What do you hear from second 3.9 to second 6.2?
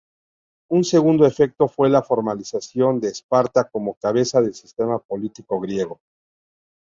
cabeza del sistema político griego.